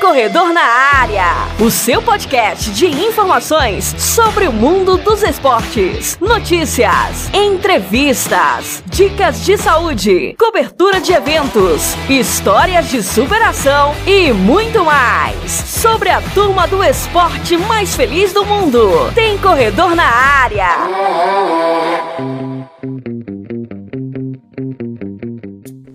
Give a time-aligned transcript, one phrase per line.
[0.00, 1.24] Corredor na Área,
[1.58, 10.36] o seu podcast de informações sobre o mundo dos esportes, notícias, entrevistas, dicas de saúde,
[10.38, 15.50] cobertura de eventos, histórias de superação e muito mais.
[15.50, 19.12] Sobre a turma do esporte mais feliz do mundo.
[19.14, 22.07] Tem Corredor na Área.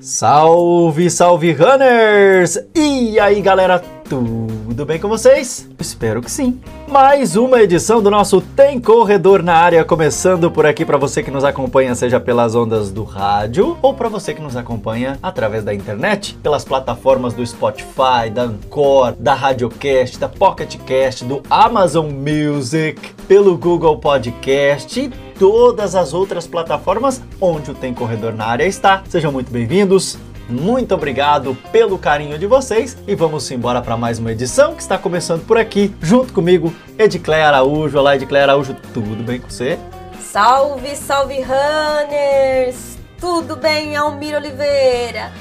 [0.04, 2.60] Salve, salve runners!
[2.76, 5.66] E aí galera, tudo bem com vocês?
[5.80, 6.60] Espero que sim.
[6.90, 11.32] Mais uma edição do nosso Tem Corredor na área começando por aqui para você que
[11.32, 15.74] nos acompanha seja pelas ondas do rádio ou para você que nos acompanha através da
[15.74, 23.58] internet, pelas plataformas do Spotify, da Anchor, da Radiocast, da Pocketcast, do Amazon Music, pelo
[23.58, 29.04] Google Podcast e todas as outras plataformas onde o Tem Corredor na área está.
[29.08, 30.18] Sejam muito bem-vindos.
[30.50, 34.98] Muito obrigado pelo carinho de vocês e vamos embora para mais uma edição que está
[34.98, 37.98] começando por aqui, junto comigo, Edicléia Araújo.
[37.98, 39.80] Olá, Edicléia Araújo, tudo bem com você?
[40.20, 42.98] Salve, salve, runners!
[43.20, 45.32] Tudo bem, Almir Oliveira?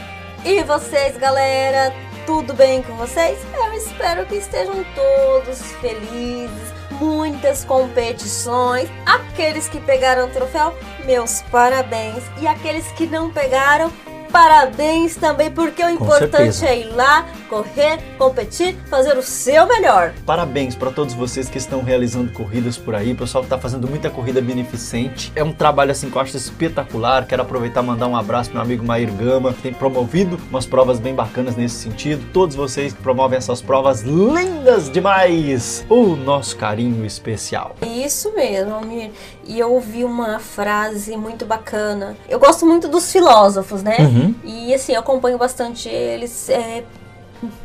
[0.45, 1.93] E vocês, galera?
[2.25, 3.39] Tudo bem com vocês?
[3.53, 6.73] Eu espero que estejam todos felizes,
[7.03, 8.89] muitas competições.
[9.05, 10.73] Aqueles que pegaram o troféu,
[11.05, 12.23] meus parabéns.
[12.41, 13.93] E aqueles que não pegaram,
[14.33, 20.15] parabéns também, porque o importante é ir lá, correr, competir, fazer o seu melhor.
[20.25, 23.87] Parabéns para todos vocês que estão realizando corridas por aí, o pessoal que está fazendo
[23.87, 25.31] muita corrida beneficente.
[25.37, 27.27] É um trabalho assim que eu acho espetacular.
[27.27, 30.65] Quero aproveitar e mandar um abraço pro meu amigo Mair Gama, que tem promovido umas
[30.65, 32.25] provas bem bacanas nesse sentido.
[32.33, 35.85] Todos vocês que promovem essas provas lindas demais.
[35.91, 37.77] O nosso carinho especial.
[37.83, 39.11] Isso mesmo, Almir.
[39.45, 42.17] E eu ouvi uma frase muito bacana.
[42.29, 43.97] Eu gosto muito dos filósofos, né?
[43.99, 44.35] Uhum.
[44.45, 46.85] E assim, eu acompanho bastante eles, é,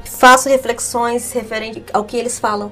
[0.05, 2.71] faço reflexões referente ao que eles falam.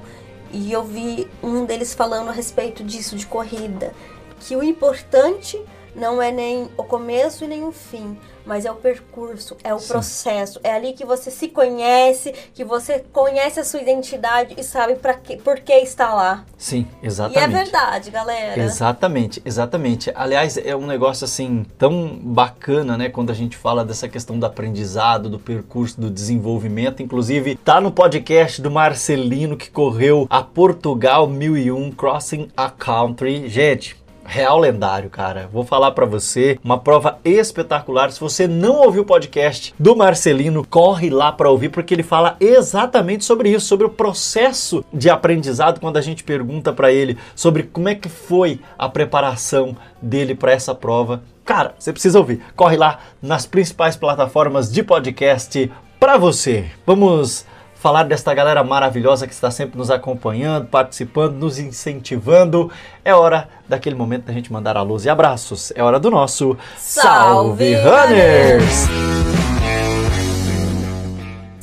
[0.52, 3.92] E eu vi um deles falando a respeito disso, de corrida.
[4.40, 5.60] Que o importante
[5.94, 9.78] não é nem o começo e nem o fim, mas é o percurso, é o
[9.78, 9.88] Sim.
[9.88, 10.60] processo.
[10.62, 15.14] É ali que você se conhece, que você conhece a sua identidade e sabe para
[15.14, 16.44] que, por que está lá.
[16.56, 17.38] Sim, E exatamente.
[17.44, 18.62] é verdade, galera.
[18.62, 20.12] Exatamente, exatamente.
[20.14, 24.46] Aliás, é um negócio assim tão bacana, né, quando a gente fala dessa questão do
[24.46, 27.02] aprendizado, do percurso, do desenvolvimento.
[27.02, 33.48] Inclusive, tá no podcast do Marcelino que correu a Portugal 1001 Crossing a Country.
[33.48, 33.96] Gente,
[34.26, 35.48] Real lendário, cara.
[35.52, 38.10] Vou falar pra você, uma prova espetacular.
[38.10, 42.36] Se você não ouviu o podcast do Marcelino, corre lá pra ouvir porque ele fala
[42.40, 47.62] exatamente sobre isso, sobre o processo de aprendizado quando a gente pergunta pra ele sobre
[47.62, 51.22] como é que foi a preparação dele pra essa prova.
[51.44, 52.42] Cara, você precisa ouvir.
[52.56, 55.70] Corre lá nas principais plataformas de podcast
[56.00, 56.66] pra você.
[56.84, 62.70] Vamos falar desta galera maravilhosa que está sempre nos acompanhando, participando, nos incentivando.
[63.04, 65.72] É hora daquele momento da gente mandar alôs e abraços.
[65.76, 68.88] É hora do nosso Salve, Runners!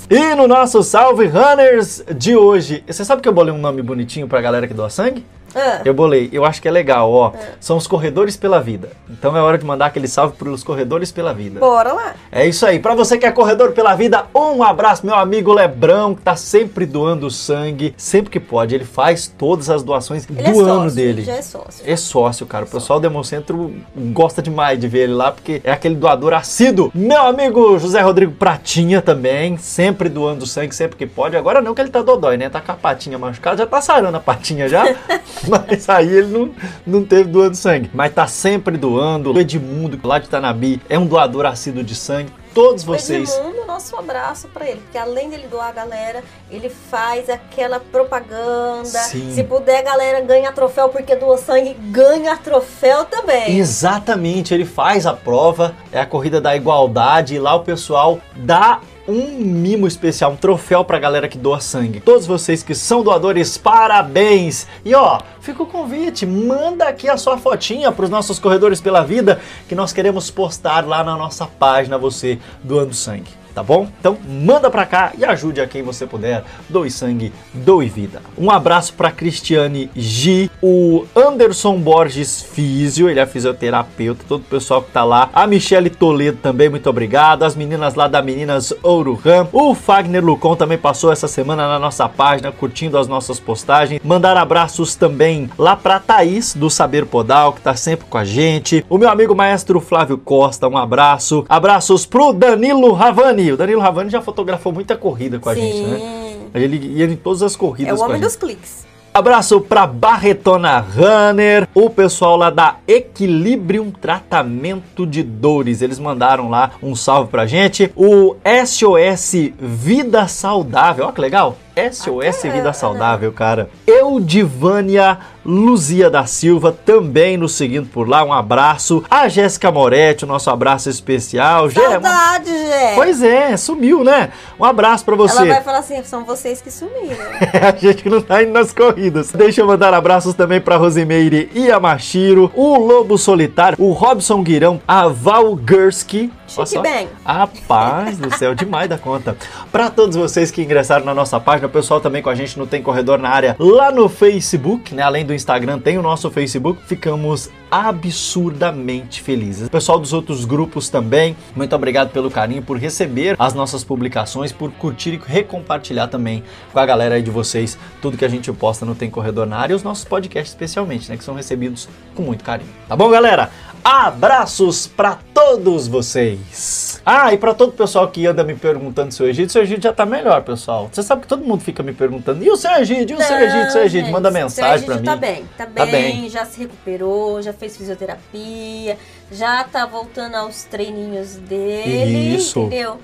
[0.10, 4.28] E no nosso Salve Runners de hoje, você sabe que eu bolei um nome bonitinho
[4.28, 5.26] pra galera que doa sangue?
[5.56, 7.34] Ah, Eu bolei, eu acho que é legal, ó.
[7.60, 8.90] São os corredores pela vida.
[9.10, 11.60] Então é hora de mandar aquele salve pros corredores pela vida.
[11.60, 12.14] bora lá.
[12.32, 12.80] É isso aí.
[12.80, 16.86] Pra você que é corredor pela vida, um abraço, meu amigo Lebrão, que tá sempre
[16.86, 18.74] doando sangue, sempre que pode.
[18.76, 21.10] Ele faz todas as doações Ele é do sócio, ano dele.
[21.22, 21.84] ele já é sócio.
[21.86, 22.66] É sócio, cara.
[22.66, 26.92] O pessoal do Hemocentro gosta demais de ver ele lá, porque é aquele doador assíduo.
[26.94, 31.36] Meu amigo José Rodrigo Pratinha também, sempre doando sangue, sempre que pode.
[31.36, 32.50] Agora não que ele tá dodói, né?
[32.50, 34.84] Tá com a patinha machucada, já tá sarando a patinha já.
[35.48, 36.52] Mas aí ele não,
[36.86, 37.90] não teve doando sangue.
[37.94, 39.34] Mas tá sempre doando.
[39.34, 42.32] O Edmundo, lá de Tanabi, é um doador assíduo de sangue.
[42.54, 43.34] Todos vocês.
[43.36, 48.86] Edmundo, nosso abraço pra ele, porque além dele doar a galera, ele faz aquela propaganda.
[48.86, 49.34] Sim.
[49.34, 53.58] Se puder, a galera ganha troféu porque doa sangue, ganha troféu também.
[53.58, 58.80] Exatamente, ele faz a prova, é a corrida da igualdade, e lá o pessoal dá
[59.08, 62.00] um mimo especial, um troféu pra galera que doa sangue.
[62.00, 64.68] Todos vocês que são doadores, parabéns!
[64.86, 69.42] E ó, fica o convite, manda aqui a sua fotinha pros nossos corredores pela vida,
[69.68, 73.43] que nós queremos postar lá na nossa página você doando sangue.
[73.54, 73.88] Tá bom?
[74.00, 76.44] Então manda pra cá e ajude a quem você puder.
[76.68, 78.22] Doe sangue, doe vida.
[78.38, 84.82] Um abraço pra Cristiane G, o Anderson Borges Físio, ele é fisioterapeuta, todo o pessoal
[84.82, 85.30] que tá lá.
[85.34, 87.44] A Michele Toledo também, muito obrigado.
[87.44, 89.48] As meninas lá da Meninas Ouro Ram.
[89.52, 94.02] O Fagner Lucon também passou essa semana na nossa página, curtindo as nossas postagens.
[94.04, 98.84] Mandar abraços também lá pra Thaís, do Saber Podal, que tá sempre com a gente.
[98.90, 101.46] O meu amigo maestro Flávio Costa, um abraço.
[101.48, 103.43] Abraços pro Danilo Ravani.
[103.52, 105.98] O Danilo Ravani já fotografou muita corrida com a gente, né?
[105.98, 106.50] Sim.
[106.54, 108.00] Ele ia em todas as corridas.
[108.00, 108.86] É o homem dos cliques.
[109.14, 115.84] Abraço para Barretona Runner, o pessoal lá da Equilibrium Tratamento de Dores.
[115.84, 117.92] Eles mandaram lá um salve pra gente.
[117.96, 118.36] O
[118.66, 121.56] SOS Vida Saudável, olha que legal.
[121.76, 123.70] SOS Vida Saudável, cara.
[123.88, 128.24] Eudivânia Luzia da Silva também nos seguindo por lá.
[128.24, 129.04] Um abraço.
[129.10, 131.70] A Jéssica Moretti, o nosso abraço especial.
[131.70, 132.96] Gé, Saudade, Gé.
[132.96, 134.32] Pois é, sumiu, né?
[134.58, 135.38] Um abraço para você.
[135.38, 137.18] Ela vai falar assim, são vocês que sumiram.
[137.52, 139.32] É a gente que não tá indo nas corridas.
[139.32, 144.42] Deixa eu mandar abraços também para Rosimeire e a Machiro, o Lobo Solitário, o Robson
[144.44, 146.32] Guirão, a Val Gursky.
[146.48, 147.10] Chique bem.
[147.26, 149.36] A paz do céu, demais da conta.
[149.72, 152.68] Para todos vocês que ingressaram na nossa página, o pessoal também com a gente no
[152.68, 155.04] Tem Corredor na área lá no Facebook, né?
[155.04, 156.82] Além do Instagram, tem o nosso Facebook.
[156.86, 159.68] Ficamos absurdamente felizes.
[159.68, 164.52] O pessoal dos outros grupos também, muito obrigado pelo carinho, por receber as nossas publicações,
[164.52, 168.52] por curtir e recompartilhar também com a galera aí de vocês tudo que a gente
[168.54, 171.18] posta no Tem Corredor na área e os nossos podcasts especialmente, né?
[171.18, 172.70] Que são recebidos com muito carinho.
[172.88, 173.50] Tá bom, galera?
[173.84, 177.02] Abraços para todos vocês.
[177.06, 179.84] Ah, e para todo o pessoal que anda me perguntando se o Egito, seu Egito
[179.84, 180.90] já tá melhor, pessoal.
[180.90, 183.12] Você sabe que todo mundo fica me perguntando: "E o seu Egito?
[183.12, 183.72] E o seu Egito?
[183.72, 185.04] Seu Egito?" Manda mensagem para mim.
[185.04, 188.98] Tá bem, tá bem, tá bem, já se recuperou, já fez fisioterapia,
[189.32, 192.62] já tá voltando aos treininhos dele, Isso.
[192.62, 193.00] entendeu?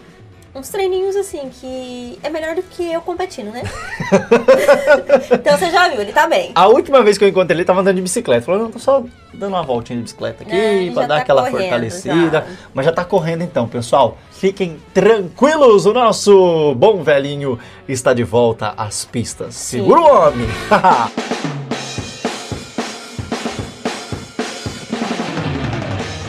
[0.54, 3.62] Uns treininhos assim que é melhor do que eu competindo, né?
[5.32, 6.52] então você já viu, ele tá bem.
[6.56, 8.46] A última vez que eu encontrei ele, ele tava andando de bicicleta.
[8.46, 9.04] Falou, não, tô só
[9.34, 12.32] dando uma voltinha de bicicleta aqui É, pra dar tá aquela correndo, fortalecida.
[12.32, 12.46] já.
[12.74, 14.18] Mas já tá correndo então, pessoal.
[14.32, 19.56] Fiquem tranquilos, o nosso bom velhinho está de volta às pistas.
[19.56, 20.48] Segura o homem!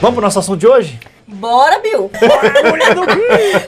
[0.01, 0.99] Vamos pro nosso assunto de hoje?
[1.41, 2.11] Bora, Bill!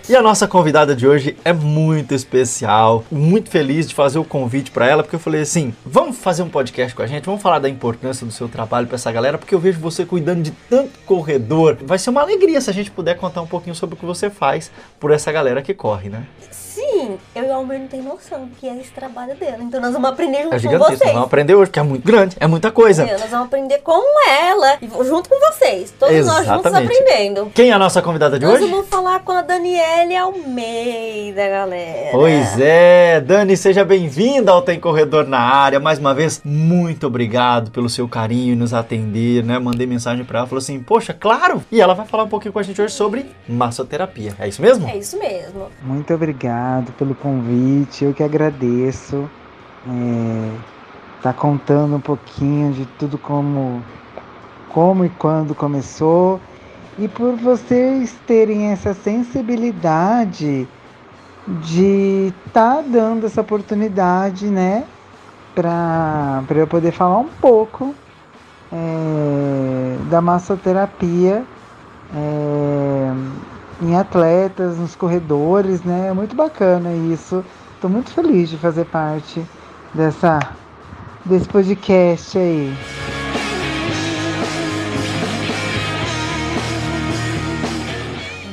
[0.06, 4.70] E a nossa convidada de hoje é muito especial, muito feliz de fazer o convite
[4.70, 7.60] para ela, porque eu falei assim: vamos fazer um podcast com a gente, vamos falar
[7.60, 10.98] da importância do seu trabalho para essa galera, porque eu vejo você cuidando de tanto
[11.06, 11.78] corredor.
[11.82, 14.28] Vai ser uma alegria se a gente puder contar um pouquinho sobre o que você
[14.28, 14.70] faz
[15.00, 16.26] por essa galera que corre, né?
[17.02, 19.58] Sim, eu e o Almer não tem noção do que é esse trabalho dela.
[19.60, 21.12] Então nós vamos aprender junto É com gigantesco, vocês.
[21.12, 23.02] vamos aprender hoje, porque é muito grande, é muita coisa.
[23.02, 23.20] Entendeu?
[23.20, 25.92] Nós vamos aprender com ela e junto com vocês.
[25.98, 26.92] Todos nós juntos Exatamente.
[26.98, 27.50] aprendendo.
[27.54, 28.70] Quem é a nossa convidada de Nós hoje?
[28.70, 32.08] vamos falar com a Daniele Almeida, galera.
[32.12, 35.80] Pois é, Dani, seja bem-vinda ao Tem Corredor na área.
[35.80, 39.58] Mais uma vez, muito obrigado pelo seu carinho em nos atender, né?
[39.58, 41.62] Mandei mensagem pra ela, falou assim: "Poxa, claro".
[41.70, 44.34] E ela vai falar um pouquinho com a gente hoje sobre massoterapia.
[44.38, 44.88] É isso mesmo?
[44.88, 45.68] É isso mesmo.
[45.82, 49.28] Muito obrigado pelo convite, eu que agradeço.
[49.86, 50.52] É,
[51.22, 53.82] tá contando um pouquinho de tudo como,
[54.68, 56.40] como e quando começou
[56.98, 60.68] e por vocês terem essa sensibilidade
[61.46, 64.84] de estar dando essa oportunidade, né,
[65.54, 67.94] para eu poder falar um pouco
[68.72, 71.42] é, da massoterapia.
[72.14, 73.12] É,
[73.82, 76.08] em atletas, nos corredores, né?
[76.08, 77.44] É muito bacana isso.
[77.74, 79.44] Estou muito feliz de fazer parte
[79.92, 80.38] dessa
[81.24, 82.72] desse podcast aí.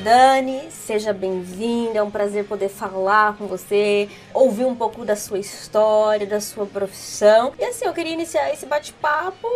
[0.04, 2.00] Dani, seja bem-vinda.
[2.00, 6.66] É um prazer poder falar com você, ouvir um pouco da sua história, da sua
[6.66, 7.54] profissão.
[7.59, 9.48] E assim, eu queria iniciar esse bate-papo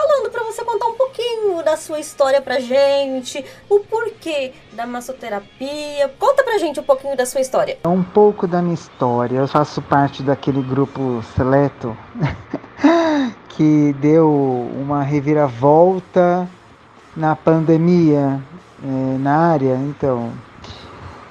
[0.00, 6.10] falando para você contar um pouquinho da sua história pra gente, o porquê da massoterapia.
[6.18, 7.78] Conta pra gente um pouquinho da sua história.
[7.84, 9.36] É um pouco da minha história.
[9.36, 11.96] Eu faço parte daquele grupo seleto
[13.50, 14.30] que deu
[14.80, 16.48] uma reviravolta
[17.14, 18.40] na pandemia
[18.82, 19.74] eh, na área.
[19.74, 20.32] Então,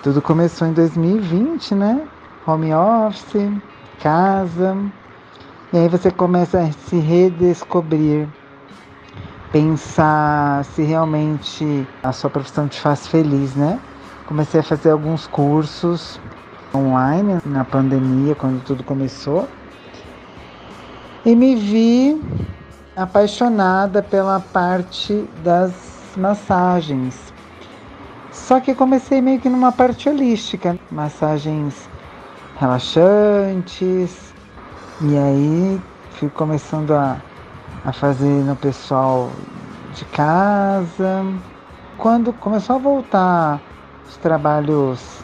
[0.03, 2.07] tudo começou em 2020, né?
[2.45, 3.51] Home office,
[3.99, 4.77] casa.
[5.71, 8.27] E aí você começa a se redescobrir,
[9.51, 13.79] pensar se realmente a sua profissão te faz feliz, né?
[14.27, 16.19] Comecei a fazer alguns cursos
[16.73, 19.47] online na pandemia, quando tudo começou.
[21.25, 22.21] E me vi
[22.95, 25.71] apaixonada pela parte das
[26.15, 27.33] massagens.
[28.31, 31.89] Só que comecei meio que numa parte holística, massagens
[32.59, 34.33] relaxantes.
[35.01, 37.17] E aí fui começando a,
[37.85, 39.29] a fazer no pessoal
[39.93, 41.25] de casa.
[41.97, 43.61] Quando começou a voltar
[44.07, 45.19] os trabalhos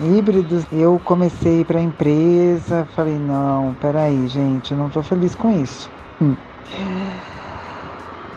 [0.00, 5.90] híbridos, eu comecei para a empresa, falei, não, peraí, gente, não estou feliz com isso.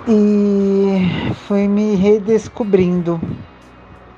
[0.09, 3.19] E fui me redescobrindo.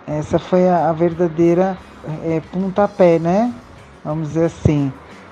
[0.06, 1.76] Essa foi a, a verdadeira
[2.24, 3.52] é, pontapé, né?
[4.04, 4.92] vamos dizer assim,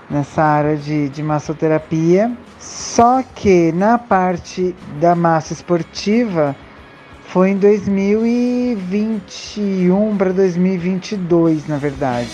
[0.09, 2.35] nessa área de, de massoterapia.
[2.59, 6.53] Só que na parte da massa esportiva
[7.27, 12.27] foi em 2021 para 2022, na verdade.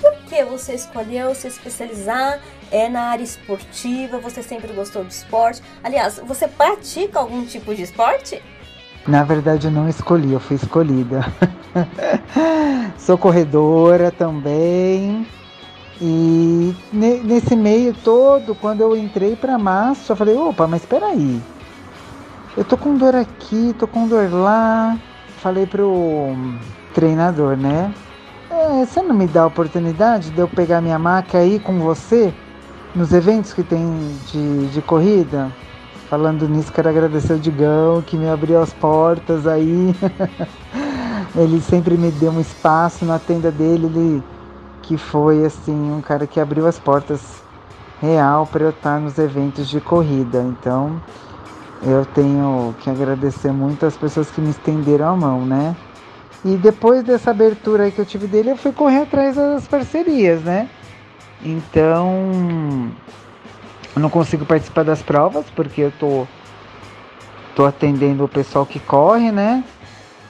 [0.00, 2.38] Por que você escolheu se especializar
[2.70, 4.18] é na área esportiva?
[4.18, 5.62] Você sempre gostou de esporte?
[5.82, 8.40] Aliás, você pratica algum tipo de esporte?
[9.06, 11.24] Na verdade, eu não escolhi, eu fui escolhida.
[12.98, 15.26] Sou corredora também.
[16.00, 21.40] E nesse meio todo, quando eu entrei para massa, eu falei: opa, mas espera aí.
[22.56, 24.98] Eu tô com dor aqui, tô com dor lá.
[25.38, 26.34] Falei pro
[26.94, 27.92] treinador, né?
[28.50, 32.32] É, você não me dá a oportunidade de eu pegar minha maca aí com você
[32.94, 35.50] nos eventos que tem de, de corrida?
[36.08, 39.94] Falando nisso, quero agradecer o Digão que me abriu as portas aí.
[41.34, 44.22] ele sempre me deu um espaço na tenda dele, ele
[44.82, 47.42] que foi assim um cara que abriu as portas
[48.00, 50.42] real para eu estar nos eventos de corrida.
[50.42, 51.00] Então,
[51.82, 55.74] eu tenho que agradecer muito as pessoas que me estenderam a mão, né?
[56.44, 60.68] E depois dessa abertura que eu tive dele, eu fui correr atrás das parcerias, né?
[61.42, 62.92] Então,
[63.96, 66.26] eu não consigo participar das provas porque eu tô
[67.54, 69.62] tô atendendo o pessoal que corre, né?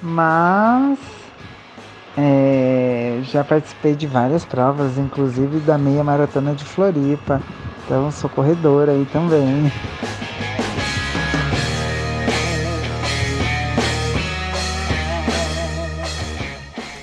[0.07, 0.99] Mas
[2.15, 7.41] é, já participei de várias provas, inclusive da meia maratona de Floripa.
[7.87, 9.73] Então sou corredora aí também.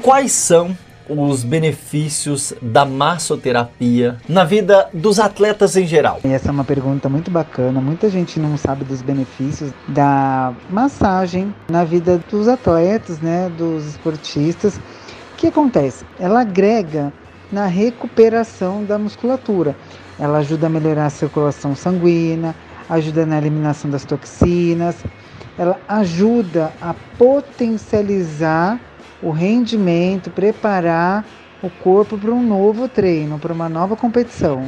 [0.04, 0.78] Quais são
[1.18, 6.20] os benefícios da massoterapia na vida dos atletas em geral?
[6.24, 7.82] Essa é uma pergunta muito bacana.
[7.82, 14.78] Muita gente não sabe dos benefícios da massagem na vida dos atletas, né, dos esportistas.
[15.34, 16.06] O que acontece?
[16.20, 17.12] Ela agrega
[17.52, 19.76] na recuperação da musculatura.
[20.18, 22.56] Ela ajuda a melhorar a circulação sanguínea,
[22.90, 24.96] ajuda na eliminação das toxinas,
[25.58, 28.80] ela ajuda a potencializar
[29.22, 31.26] o rendimento, preparar
[31.62, 34.66] o corpo para um novo treino, para uma nova competição.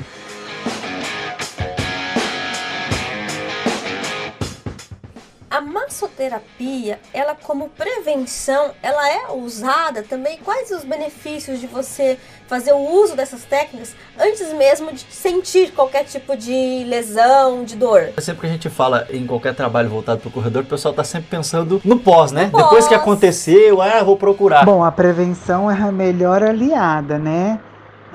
[5.63, 10.37] Massoterapia, ela como prevenção, ela é usada também.
[10.43, 12.17] Quais os benefícios de você
[12.47, 18.11] fazer o uso dessas técnicas antes mesmo de sentir qualquer tipo de lesão, de dor?
[18.19, 21.03] Sempre que a gente fala em qualquer trabalho voltado para o corredor, o pessoal está
[21.03, 22.49] sempre pensando no pós, né?
[22.51, 22.87] No Depois pós.
[22.87, 24.65] que aconteceu, ah, vou procurar.
[24.65, 27.59] Bom, a prevenção é a melhor aliada, né?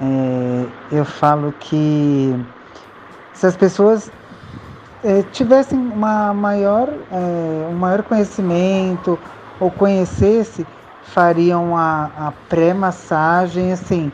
[0.01, 2.35] É, eu falo que
[3.35, 4.11] se as pessoas
[5.09, 9.19] é, tivessem uma maior, é, um maior conhecimento
[9.59, 10.67] ou conhecesse,
[11.03, 14.13] fariam a, a pré-massagem assim,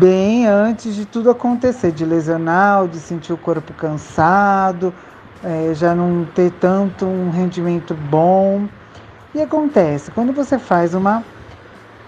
[0.00, 4.94] bem antes de tudo acontecer, de lesionar, de sentir o corpo cansado,
[5.44, 8.66] é, já não ter tanto um rendimento bom.
[9.34, 11.22] E acontece, quando você faz uma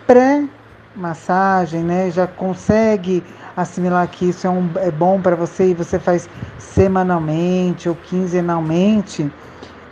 [0.07, 3.23] pré-massagem, né, já consegue
[3.57, 9.31] assimilar que isso é, um, é bom para você e você faz semanalmente ou quinzenalmente,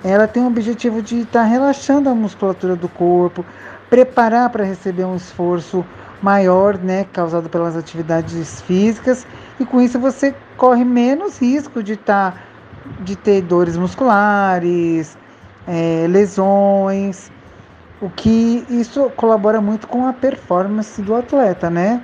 [0.04, 3.44] ela tem o objetivo de estar tá relaxando a musculatura do corpo,
[3.88, 5.84] preparar para receber um esforço
[6.20, 9.26] maior, né, causado pelas atividades físicas,
[9.58, 12.40] e com isso você corre menos risco de estar tá,
[13.00, 15.16] de ter dores musculares,
[15.66, 17.30] é, lesões,
[18.00, 22.02] o que isso colabora muito com a performance do atleta, né?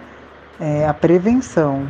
[0.61, 1.89] É, a prevenção.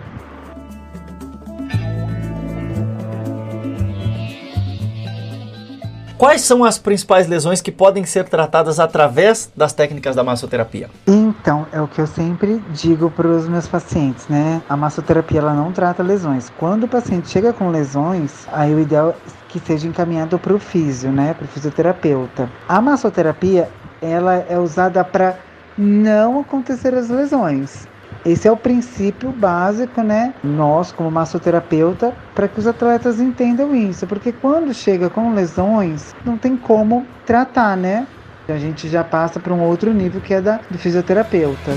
[6.19, 10.91] Quais são as principais lesões que podem ser tratadas através das técnicas da massoterapia?
[11.07, 14.61] Então, é o que eu sempre digo para os meus pacientes, né?
[14.69, 16.51] A massoterapia ela não trata lesões.
[16.59, 19.15] Quando o paciente chega com lesões, aí o ideal é
[19.49, 21.35] que seja encaminhado para o físio, né?
[21.35, 22.51] Para o fisioterapeuta.
[22.69, 23.71] A massoterapia
[24.03, 25.39] ela é usada para
[25.77, 27.87] não acontecer as lesões.
[28.27, 30.35] Esse é o princípio básico, né?
[30.43, 36.37] Nós, como massoterapeuta, para que os atletas entendam isso, porque quando chega com lesões, não
[36.37, 38.07] tem como tratar, né?
[38.49, 41.73] A gente já passa para um outro nível que é da do fisioterapeuta.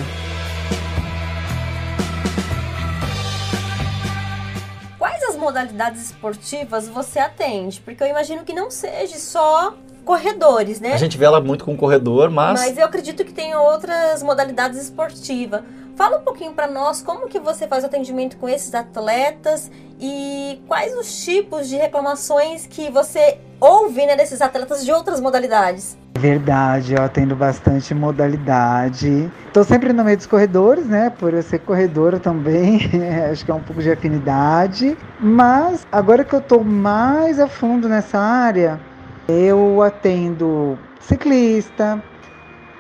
[4.98, 7.82] Quais as modalidades esportivas você atende?
[7.82, 10.94] Porque eu imagino que não seja só corredores, né?
[10.94, 12.60] A gente vê ela muito com corredor, mas...
[12.60, 15.62] Mas eu acredito que tem outras modalidades esportivas.
[15.96, 19.70] Fala um pouquinho para nós como que você faz o atendimento com esses atletas
[20.00, 25.98] e quais os tipos de reclamações que você ouve né, desses atletas de outras modalidades.
[26.18, 29.32] Verdade, eu atendo bastante modalidade.
[29.48, 31.10] Estou sempre no meio dos corredores, né?
[31.10, 32.80] Por eu ser corredora também,
[33.32, 34.98] acho que é um pouco de afinidade.
[35.20, 38.80] Mas agora que eu estou mais a fundo nessa área,
[39.28, 42.04] eu atendo ciclista,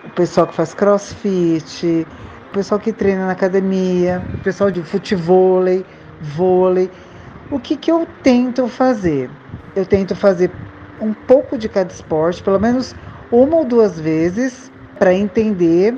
[0.03, 2.06] o pessoal que faz crossfit,
[2.51, 5.63] o pessoal que treina na academia, o pessoal de futebol,
[6.22, 6.91] vôlei.
[7.50, 9.29] O que, que eu tento fazer?
[9.74, 10.51] Eu tento fazer
[11.00, 12.93] um pouco de cada esporte, pelo menos
[13.31, 15.96] uma ou duas vezes, para entender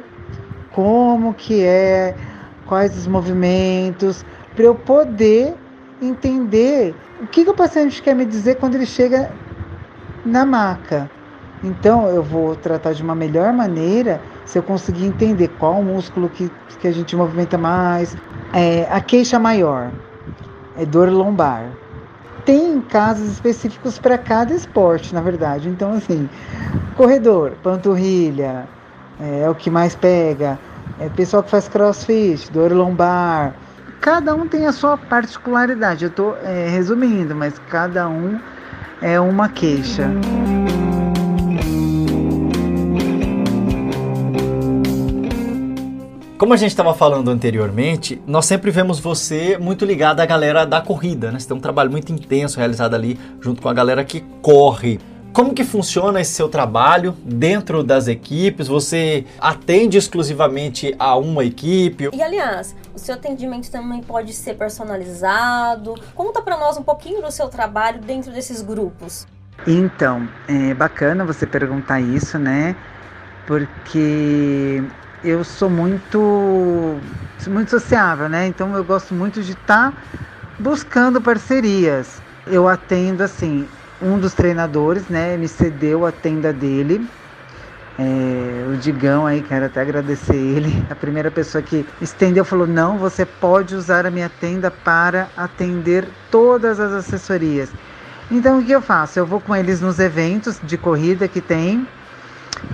[0.75, 2.13] como que é,
[2.67, 4.23] quais os movimentos,
[4.55, 5.55] para eu poder
[5.99, 9.27] entender o que, que o paciente quer me dizer quando ele chega
[10.23, 11.09] na maca.
[11.63, 16.51] Então eu vou tratar de uma melhor maneira se eu conseguir entender qual músculo que,
[16.79, 18.15] que a gente movimenta mais.
[18.53, 19.91] É, a queixa maior
[20.77, 21.65] é dor lombar.
[22.45, 25.69] Tem casos específicos para cada esporte, na verdade.
[25.69, 26.29] Então, assim,
[26.95, 28.67] corredor, panturrilha,
[29.19, 30.59] é, é o que mais pega.
[30.99, 33.55] É pessoal que faz crossfit, dor lombar.
[34.01, 36.03] Cada um tem a sua particularidade.
[36.03, 38.37] Eu estou é, resumindo, mas cada um
[39.01, 40.09] é uma queixa.
[46.43, 50.81] Como a gente estava falando anteriormente, nós sempre vemos você muito ligado à galera da
[50.81, 51.39] corrida, né?
[51.39, 54.99] Você tem um trabalho muito intenso realizado ali junto com a galera que corre.
[55.31, 58.67] Como que funciona esse seu trabalho dentro das equipes?
[58.67, 62.09] Você atende exclusivamente a uma equipe?
[62.11, 65.95] E aliás, o seu atendimento também pode ser personalizado.
[66.13, 69.25] Conta para nós um pouquinho do seu trabalho dentro desses grupos.
[69.65, 72.75] Então, é bacana você perguntar isso, né?
[73.47, 74.83] Porque
[75.23, 76.99] eu sou muito
[77.47, 78.47] muito sociável, né?
[78.47, 79.97] Então eu gosto muito de estar tá
[80.59, 82.21] buscando parcerias.
[82.47, 83.67] Eu atendo assim,
[84.01, 87.05] um dos treinadores, né, me cedeu a tenda dele.
[87.97, 90.83] É, o Digão aí, quero até agradecer ele.
[90.89, 96.07] A primeira pessoa que estendeu falou: Não, você pode usar a minha tenda para atender
[96.31, 97.69] todas as assessorias.
[98.31, 99.19] Então o que eu faço?
[99.19, 101.87] Eu vou com eles nos eventos de corrida que tem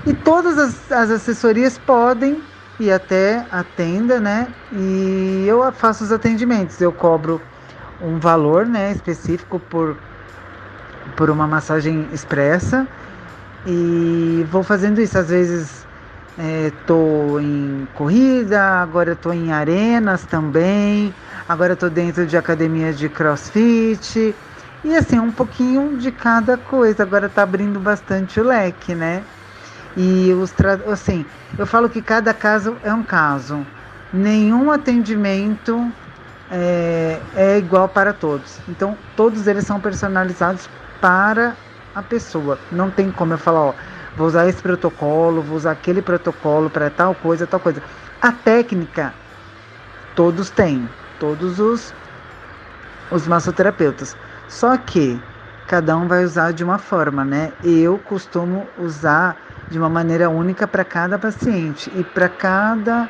[0.05, 2.41] e todas as, as assessorias podem
[2.79, 4.47] ir até a tenda, né?
[4.71, 6.79] E eu faço os atendimentos.
[6.81, 7.41] Eu cobro
[8.01, 9.97] um valor, né, específico por
[11.15, 12.87] por uma massagem expressa
[13.65, 15.17] e vou fazendo isso.
[15.17, 15.85] Às vezes
[16.67, 21.13] estou é, em corrida, agora estou em arenas também,
[21.47, 24.33] agora estou dentro de academias de crossfit
[24.83, 27.03] e assim um pouquinho de cada coisa.
[27.03, 29.23] Agora está abrindo bastante o leque, né?
[29.97, 30.53] E os
[30.91, 31.25] assim,
[31.57, 33.65] eu falo que cada caso é um caso.
[34.13, 35.91] Nenhum atendimento
[36.51, 38.59] é, é igual para todos.
[38.67, 40.69] Então, todos eles são personalizados
[41.01, 41.55] para
[41.93, 42.57] a pessoa.
[42.71, 43.73] Não tem como eu falar, ó,
[44.15, 47.81] vou usar esse protocolo, vou usar aquele protocolo para tal coisa, tal coisa.
[48.21, 49.13] A técnica,
[50.15, 50.87] todos têm,
[51.19, 51.93] todos os,
[53.11, 54.15] os massoterapeutas.
[54.47, 55.21] Só que
[55.67, 57.53] cada um vai usar de uma forma, né?
[57.63, 59.37] Eu costumo usar
[59.69, 63.09] de uma maneira única para cada paciente e para cada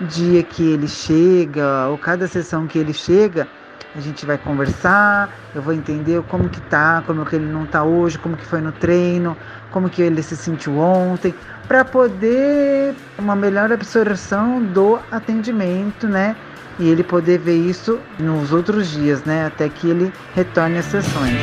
[0.00, 3.48] dia que ele chega ou cada sessão que ele chega,
[3.96, 7.82] a gente vai conversar, eu vou entender como que tá, como que ele não tá
[7.82, 9.36] hoje, como que foi no treino,
[9.70, 11.34] como que ele se sentiu ontem,
[11.66, 16.36] para poder uma melhor absorção do atendimento, né?
[16.78, 19.46] E ele poder ver isso nos outros dias, né?
[19.46, 21.34] Até que ele retorne às sessões.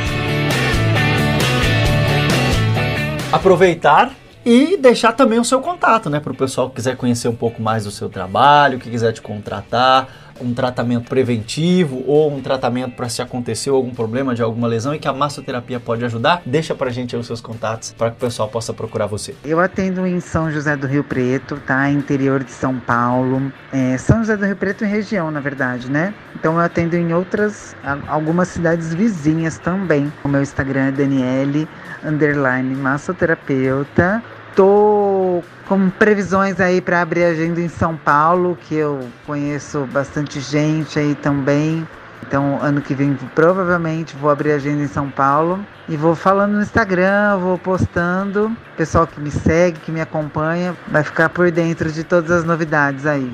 [3.33, 4.11] Aproveitar
[4.45, 7.61] e deixar também o seu contato, né, para o pessoal que quiser conhecer um pouco
[7.61, 10.07] mais do seu trabalho, que quiser te contratar,
[10.41, 14.99] um tratamento preventivo ou um tratamento para se aconteceu algum problema de alguma lesão e
[14.99, 18.49] que a massoterapia pode ajudar, deixa pra gente os seus contatos para que o pessoal
[18.49, 19.33] possa procurar você.
[19.43, 21.89] Eu atendo em São José do Rio Preto, tá?
[21.89, 23.51] Interior de São Paulo.
[23.71, 26.13] É, São José do Rio Preto e região, na verdade, né?
[26.35, 27.75] Então eu atendo em outras,
[28.07, 30.11] algumas cidades vizinhas também.
[30.23, 31.67] O meu Instagram é Daniele
[32.03, 34.21] underline massoterapeuta.
[34.55, 40.97] Tô com previsões aí para abrir agenda em São Paulo, que eu conheço bastante gente
[40.97, 41.85] aí também.
[42.25, 46.61] Então, ano que vem provavelmente vou abrir agenda em São Paulo e vou falando no
[46.61, 48.55] Instagram, vou postando.
[48.77, 53.05] pessoal que me segue, que me acompanha, vai ficar por dentro de todas as novidades
[53.05, 53.31] aí.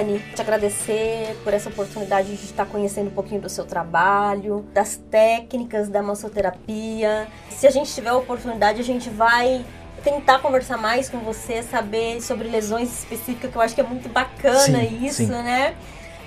[0.00, 4.96] Dani, te agradecer por essa oportunidade de estar conhecendo um pouquinho do seu trabalho, das
[4.96, 7.28] técnicas da massoterapia.
[7.50, 9.64] Se a gente tiver a oportunidade, a gente vai
[10.02, 14.08] tentar conversar mais com você, saber sobre lesões específicas, que eu acho que é muito
[14.08, 15.26] bacana sim, isso, sim.
[15.26, 15.74] né?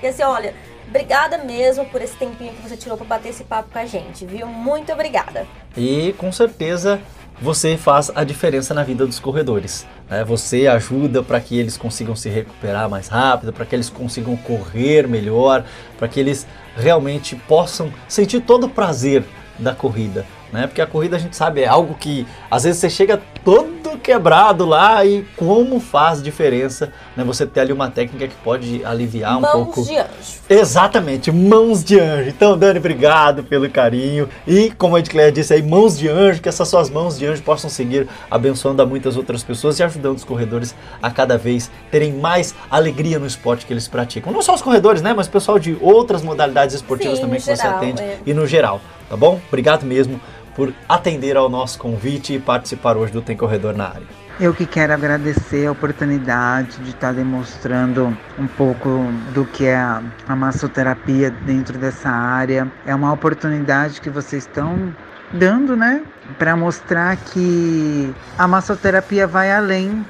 [0.01, 0.53] E assim, olha,
[0.85, 4.25] Obrigada mesmo por esse tempinho que você tirou para bater esse papo com a gente,
[4.25, 4.45] viu?
[4.45, 5.47] Muito obrigada.
[5.75, 7.01] E com certeza
[7.41, 9.85] você faz a diferença na vida dos corredores.
[10.09, 10.23] Né?
[10.23, 15.07] Você ajuda para que eles consigam se recuperar mais rápido, para que eles consigam correr
[15.07, 15.65] melhor,
[15.97, 19.23] para que eles realmente possam sentir todo o prazer
[19.59, 20.67] da corrida né?
[20.67, 24.65] Porque a corrida a gente sabe é algo que às vezes você chega todo quebrado
[24.65, 27.23] lá e como faz diferença, né?
[27.23, 29.79] Você ter ali uma técnica que pode aliviar mãos um pouco.
[29.79, 30.41] Mãos de anjo.
[30.49, 32.29] Exatamente, mãos de anjo.
[32.29, 36.49] Então, Dani, obrigado pelo carinho e como a Edcléia disse aí, mãos de anjo, que
[36.49, 40.23] essas suas mãos de anjo possam seguir abençoando a muitas outras pessoas e ajudando os
[40.23, 44.33] corredores a cada vez terem mais alegria no esporte que eles praticam.
[44.33, 45.13] Não só os corredores, né?
[45.13, 48.19] Mas o pessoal de outras modalidades esportivas Sim, também que geral, você atende é.
[48.25, 49.39] e no geral, tá bom?
[49.47, 50.19] Obrigado mesmo
[50.55, 54.23] por atender ao nosso convite e participar hoje do Tem Corredor na área.
[54.39, 58.89] Eu que quero agradecer a oportunidade de estar demonstrando um pouco
[59.31, 62.71] do que é a, massoterapia dentro dessa área.
[62.83, 64.93] É uma oportunidade que vocês estão
[65.31, 66.03] dando, né?
[66.39, 70.03] Para mostrar que a massoterapia vai além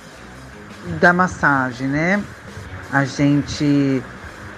[1.02, 2.24] da massagem, né?
[2.94, 4.02] A gente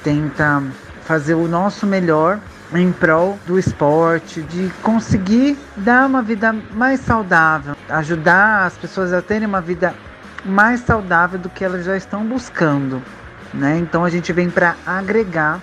[0.03, 0.61] tenta
[1.05, 2.39] fazer o nosso melhor
[2.73, 9.21] em prol do esporte, de conseguir dar uma vida mais saudável, ajudar as pessoas a
[9.21, 9.93] terem uma vida
[10.43, 13.01] mais saudável do que elas já estão buscando,
[13.53, 13.77] né?
[13.77, 15.59] Então a gente vem para agregar,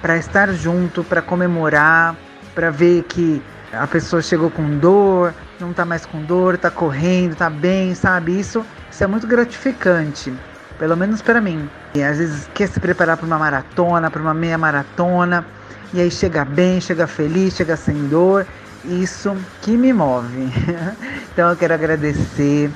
[0.00, 2.14] para estar junto, para comemorar,
[2.54, 7.32] para ver que a pessoa chegou com dor, não está mais com dor, está correndo,
[7.32, 8.38] está bem, sabe?
[8.38, 10.32] Isso, isso é muito gratificante,
[10.78, 11.68] pelo menos para mim.
[11.94, 15.44] E às vezes quer se preparar para uma maratona, para uma meia maratona,
[15.92, 18.46] e aí chega bem, chega feliz, chega sem dor.
[18.84, 20.52] Isso que me move.
[21.32, 22.70] então eu quero agradecer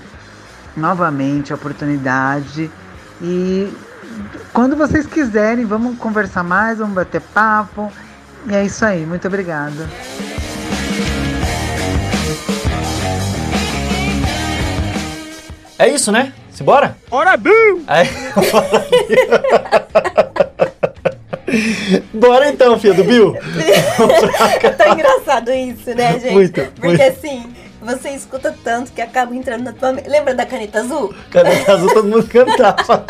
[0.77, 2.71] novamente a oportunidade
[3.23, 3.73] e
[4.53, 7.93] quando vocês quiserem, vamos conversar mais, vamos bater papo.
[8.49, 9.89] E é isso aí, muito obrigada.
[15.79, 16.33] É isso, né?
[16.53, 16.97] Simbora?
[17.11, 17.83] Ora, Bill!
[17.89, 18.07] Aí,
[22.13, 23.37] Bora então, filha do Bill.
[24.63, 26.33] é tão engraçado isso, né, gente?
[26.33, 27.03] Muito, Porque muito.
[27.03, 30.09] assim, você escuta tanto que acaba entrando na tua mente.
[30.09, 31.15] Lembra da caneta azul?
[31.31, 33.05] Caneta azul, todo mundo cantava.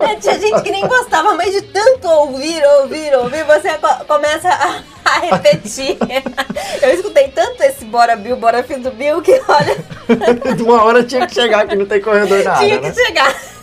[0.00, 4.48] É, Tinha gente que nem gostava, mas de tanto ouvir, ouvir, ouvir, você co- começa
[4.48, 5.96] a, a repetir.
[6.82, 11.02] Eu escutei tanto esse Bora Bill, Bora Filho do Bill, que olha, De uma hora
[11.02, 12.94] tinha que chegar que não tem corredor na tinha que né?
[12.94, 13.55] chegar.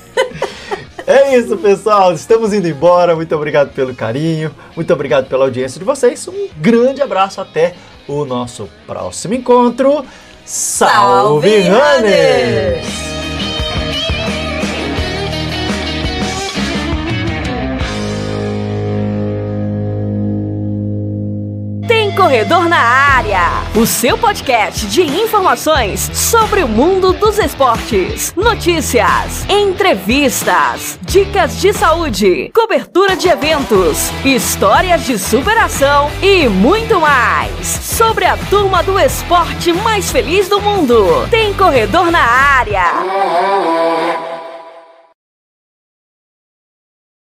[1.06, 2.14] É isso, pessoal.
[2.14, 3.16] Estamos indo embora.
[3.16, 4.54] Muito obrigado pelo carinho.
[4.76, 6.28] Muito obrigado pela audiência de vocês.
[6.28, 7.42] Um grande abraço.
[7.42, 7.76] Até
[8.08, 10.06] o nosso próximo encontro.
[10.46, 13.13] Salve, Salve, Runners!
[22.24, 23.42] Corredor na Área,
[23.76, 32.50] o seu podcast de informações sobre o mundo dos esportes, notícias, entrevistas, dicas de saúde,
[32.56, 40.10] cobertura de eventos, histórias de superação e muito mais sobre a turma do esporte mais
[40.10, 41.28] feliz do mundo.
[41.30, 44.33] Tem Corredor na Área.